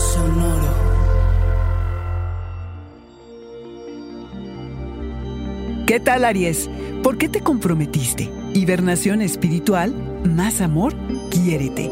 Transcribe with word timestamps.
Sonoro. 0.00 0.74
¿Qué 5.86 6.00
tal, 6.00 6.24
Aries? 6.24 6.70
¿Por 7.02 7.18
qué 7.18 7.28
te 7.28 7.42
comprometiste? 7.42 8.30
Hibernación 8.54 9.20
espiritual, 9.20 9.94
más 10.24 10.62
amor, 10.62 10.94
quiérete. 11.30 11.90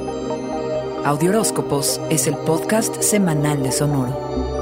Audioróscopos 1.04 2.00
es 2.08 2.26
el 2.26 2.36
podcast 2.38 3.02
semanal 3.02 3.62
de 3.62 3.72
Sonoro. 3.72 4.57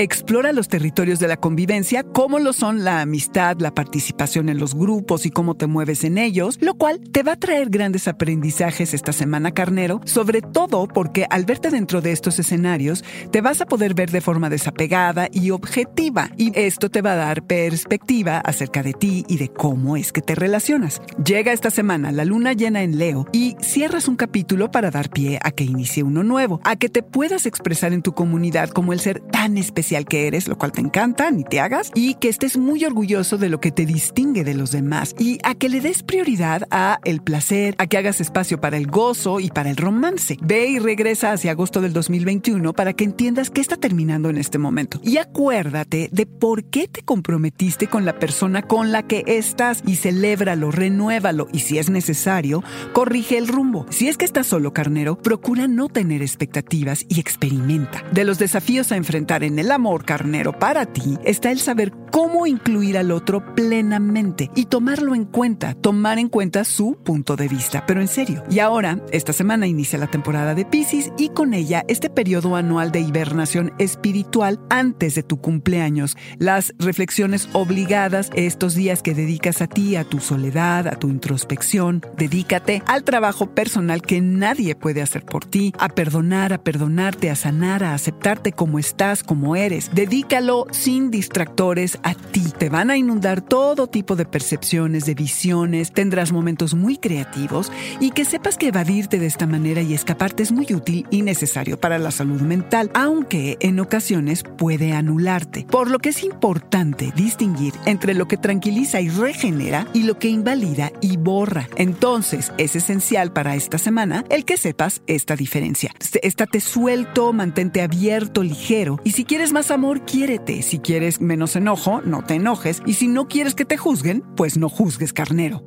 Explora 0.00 0.52
los 0.52 0.68
territorios 0.68 1.18
de 1.18 1.26
la 1.26 1.38
convivencia, 1.38 2.04
como 2.04 2.38
lo 2.38 2.52
son 2.52 2.84
la 2.84 3.00
amistad, 3.00 3.56
la 3.58 3.74
participación 3.74 4.48
en 4.48 4.58
los 4.58 4.76
grupos 4.76 5.26
y 5.26 5.32
cómo 5.32 5.56
te 5.56 5.66
mueves 5.66 6.04
en 6.04 6.18
ellos, 6.18 6.56
lo 6.60 6.74
cual 6.74 7.00
te 7.10 7.24
va 7.24 7.32
a 7.32 7.36
traer 7.36 7.68
grandes 7.68 8.06
aprendizajes 8.06 8.94
esta 8.94 9.12
semana, 9.12 9.50
carnero, 9.50 10.00
sobre 10.04 10.40
todo 10.40 10.86
porque 10.86 11.26
al 11.28 11.46
verte 11.46 11.70
dentro 11.70 12.00
de 12.00 12.12
estos 12.12 12.38
escenarios, 12.38 13.02
te 13.32 13.40
vas 13.40 13.60
a 13.60 13.66
poder 13.66 13.94
ver 13.94 14.12
de 14.12 14.20
forma 14.20 14.48
desapegada 14.48 15.26
y 15.32 15.50
objetiva, 15.50 16.30
y 16.36 16.52
esto 16.56 16.90
te 16.90 17.02
va 17.02 17.14
a 17.14 17.16
dar 17.16 17.42
perspectiva 17.42 18.38
acerca 18.38 18.84
de 18.84 18.92
ti 18.92 19.24
y 19.26 19.36
de 19.38 19.48
cómo 19.48 19.96
es 19.96 20.12
que 20.12 20.22
te 20.22 20.36
relacionas. 20.36 21.02
Llega 21.24 21.50
esta 21.50 21.70
semana 21.70 22.12
la 22.12 22.24
luna 22.24 22.52
llena 22.52 22.84
en 22.84 22.98
Leo 22.98 23.26
y 23.32 23.56
cierras 23.60 24.06
un 24.06 24.14
capítulo 24.14 24.70
para 24.70 24.92
dar 24.92 25.10
pie 25.10 25.40
a 25.42 25.50
que 25.50 25.64
inicie 25.64 26.04
uno 26.04 26.22
nuevo, 26.22 26.60
a 26.62 26.76
que 26.76 26.88
te 26.88 27.02
puedas 27.02 27.46
expresar 27.46 27.92
en 27.92 28.02
tu 28.02 28.12
comunidad 28.12 28.68
como 28.68 28.92
el 28.92 29.00
ser 29.00 29.18
tan 29.32 29.58
especial 29.58 29.87
que 30.06 30.26
eres, 30.26 30.48
lo 30.48 30.58
cual 30.58 30.72
te 30.72 30.80
encanta, 30.80 31.30
ni 31.30 31.44
te 31.44 31.60
hagas, 31.60 31.90
y 31.94 32.14
que 32.14 32.28
estés 32.28 32.56
muy 32.56 32.84
orgulloso 32.84 33.38
de 33.38 33.48
lo 33.48 33.60
que 33.60 33.70
te 33.70 33.86
distingue 33.86 34.44
de 34.44 34.54
los 34.54 34.70
demás, 34.70 35.14
y 35.18 35.38
a 35.44 35.54
que 35.54 35.68
le 35.68 35.80
des 35.80 36.02
prioridad 36.02 36.62
a 36.70 36.98
el 37.04 37.20
placer, 37.22 37.74
a 37.78 37.86
que 37.86 37.98
hagas 37.98 38.20
espacio 38.20 38.60
para 38.60 38.76
el 38.76 38.86
gozo 38.86 39.40
y 39.40 39.50
para 39.50 39.70
el 39.70 39.76
romance. 39.76 40.36
Ve 40.42 40.68
y 40.68 40.78
regresa 40.78 41.32
hacia 41.32 41.52
agosto 41.52 41.80
del 41.80 41.92
2021 41.92 42.72
para 42.72 42.92
que 42.92 43.04
entiendas 43.04 43.50
qué 43.50 43.60
está 43.60 43.76
terminando 43.76 44.30
en 44.30 44.38
este 44.38 44.58
momento. 44.58 45.00
Y 45.02 45.18
acuérdate 45.18 46.08
de 46.12 46.26
por 46.26 46.64
qué 46.64 46.88
te 46.88 47.02
comprometiste 47.02 47.86
con 47.86 48.04
la 48.04 48.18
persona 48.18 48.62
con 48.62 48.92
la 48.92 49.02
que 49.02 49.24
estás 49.26 49.82
y 49.86 49.96
celébralo, 49.96 50.70
renuévalo 50.70 51.48
y 51.52 51.60
si 51.60 51.78
es 51.78 51.90
necesario, 51.90 52.62
corrige 52.92 53.38
el 53.38 53.48
rumbo. 53.48 53.86
Si 53.90 54.08
es 54.08 54.16
que 54.16 54.24
estás 54.24 54.46
solo, 54.46 54.72
carnero, 54.72 55.16
procura 55.16 55.68
no 55.68 55.88
tener 55.88 56.22
expectativas 56.22 57.04
y 57.08 57.20
experimenta. 57.20 58.04
De 58.12 58.24
los 58.24 58.38
desafíos 58.38 58.92
a 58.92 58.96
enfrentar 58.96 59.44
en 59.44 59.58
el 59.58 59.70
amor 59.78 60.04
carnero 60.04 60.52
para 60.52 60.86
ti 60.86 61.18
está 61.24 61.52
el 61.52 61.60
saber 61.60 61.92
cómo 62.10 62.46
incluir 62.46 62.98
al 62.98 63.10
otro 63.10 63.54
plenamente 63.54 64.50
y 64.54 64.66
tomarlo 64.66 65.14
en 65.14 65.24
cuenta, 65.24 65.74
tomar 65.74 66.18
en 66.18 66.28
cuenta 66.28 66.64
su 66.64 66.96
punto 66.96 67.36
de 67.36 67.48
vista, 67.48 67.84
pero 67.86 68.00
en 68.00 68.08
serio. 68.08 68.42
Y 68.50 68.58
ahora, 68.58 69.00
esta 69.10 69.32
semana 69.32 69.66
inicia 69.66 69.98
la 69.98 70.06
temporada 70.06 70.54
de 70.54 70.64
Pisces 70.64 71.12
y 71.18 71.30
con 71.30 71.54
ella 71.54 71.84
este 71.88 72.10
periodo 72.10 72.56
anual 72.56 72.92
de 72.92 73.00
hibernación 73.00 73.72
espiritual 73.78 74.60
antes 74.70 75.14
de 75.14 75.22
tu 75.22 75.40
cumpleaños, 75.40 76.16
las 76.38 76.74
reflexiones 76.78 77.48
obligadas, 77.52 78.30
estos 78.34 78.74
días 78.74 79.02
que 79.02 79.14
dedicas 79.14 79.62
a 79.62 79.66
ti, 79.66 79.96
a 79.96 80.04
tu 80.04 80.20
soledad, 80.20 80.86
a 80.88 80.96
tu 80.96 81.08
introspección, 81.08 82.02
dedícate 82.16 82.82
al 82.86 83.04
trabajo 83.04 83.54
personal 83.54 84.02
que 84.02 84.20
nadie 84.20 84.74
puede 84.74 85.02
hacer 85.02 85.24
por 85.24 85.44
ti, 85.44 85.72
a 85.78 85.88
perdonar, 85.88 86.52
a 86.52 86.62
perdonarte, 86.62 87.30
a 87.30 87.36
sanar, 87.36 87.84
a 87.84 87.94
aceptarte 87.94 88.52
como 88.52 88.78
estás, 88.78 89.22
como 89.22 89.56
eres 89.56 89.78
Dedícalo 89.92 90.66
sin 90.70 91.10
distractores 91.10 91.97
a 92.02 92.14
ti. 92.14 92.44
Te 92.58 92.68
van 92.68 92.90
a 92.90 92.96
inundar 92.96 93.40
todo 93.40 93.86
tipo 93.86 94.16
de 94.16 94.24
percepciones, 94.24 95.06
de 95.06 95.14
visiones, 95.14 95.92
tendrás 95.92 96.32
momentos 96.32 96.74
muy 96.74 96.96
creativos 96.96 97.72
y 98.00 98.10
que 98.10 98.24
sepas 98.24 98.56
que 98.56 98.68
evadirte 98.68 99.18
de 99.18 99.26
esta 99.26 99.46
manera 99.46 99.82
y 99.82 99.94
escaparte 99.94 100.42
es 100.42 100.52
muy 100.52 100.66
útil 100.72 101.06
y 101.10 101.22
necesario 101.22 101.78
para 101.78 101.98
la 101.98 102.10
salud 102.10 102.40
mental, 102.40 102.90
aunque 102.94 103.56
en 103.60 103.80
ocasiones 103.80 104.42
puede 104.42 104.92
anularte. 104.92 105.66
Por 105.70 105.90
lo 105.90 105.98
que 105.98 106.10
es 106.10 106.22
importante 106.22 107.12
distinguir 107.14 107.74
entre 107.86 108.14
lo 108.14 108.28
que 108.28 108.36
tranquiliza 108.36 109.00
y 109.00 109.08
regenera 109.08 109.86
y 109.92 110.02
lo 110.02 110.18
que 110.18 110.28
invalida 110.28 110.92
y 111.00 111.16
borra. 111.16 111.68
Entonces, 111.76 112.52
es 112.58 112.76
esencial 112.76 113.32
para 113.32 113.54
esta 113.54 113.78
semana 113.78 114.24
el 114.30 114.44
que 114.44 114.56
sepas 114.56 115.02
esta 115.06 115.36
diferencia. 115.36 115.94
Estate 116.22 116.60
suelto, 116.60 117.32
mantente 117.32 117.82
abierto, 117.82 118.42
ligero 118.42 119.00
y 119.04 119.12
si 119.12 119.24
quieres 119.24 119.52
más 119.52 119.70
amor, 119.70 120.04
quiérete. 120.04 120.62
Si 120.62 120.78
quieres 120.78 121.20
menos 121.20 121.56
enojo, 121.56 121.87
no 122.04 122.24
te 122.24 122.34
enojes. 122.34 122.82
Y 122.86 122.94
si 122.94 123.08
no 123.08 123.28
quieres 123.28 123.54
que 123.54 123.64
te 123.64 123.76
juzguen, 123.76 124.22
pues 124.36 124.56
no 124.56 124.68
juzgues, 124.68 125.12
carnero. 125.12 125.62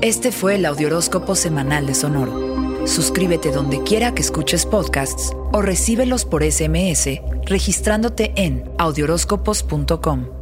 Este 0.00 0.32
fue 0.32 0.56
el 0.56 0.66
Audioróscopo 0.66 1.36
Semanal 1.36 1.86
de 1.86 1.94
Sonoro. 1.94 2.86
Suscríbete 2.88 3.52
donde 3.52 3.82
quiera 3.84 4.14
que 4.14 4.22
escuches 4.22 4.66
podcasts 4.66 5.32
o 5.52 5.62
recíbelos 5.62 6.24
por 6.24 6.42
SMS 6.42 7.20
registrándote 7.46 8.32
en 8.36 8.64
audioróscopos.com. 8.78 10.41